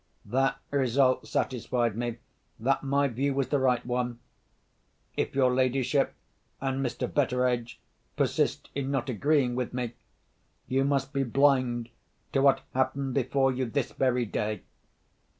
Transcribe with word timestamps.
That 0.25 0.59
result 0.71 1.27
satisfied 1.27 1.95
me 1.95 2.17
that 2.59 2.81
my 2.81 3.07
view 3.07 3.35
was 3.35 3.49
the 3.49 3.59
right 3.59 3.85
one. 3.85 4.17
If 5.15 5.35
your 5.35 5.53
ladyship 5.53 6.15
and 6.59 6.83
Mr. 6.83 7.05
Betteredge 7.07 7.79
persist 8.17 8.71
in 8.73 8.89
not 8.89 9.09
agreeing 9.11 9.53
with 9.53 9.75
me, 9.75 9.93
you 10.67 10.83
must 10.85 11.13
be 11.13 11.21
blind 11.21 11.89
to 12.33 12.41
what 12.41 12.61
happened 12.73 13.13
before 13.13 13.51
you 13.51 13.65
this 13.67 13.91
very 13.91 14.25
day. 14.25 14.63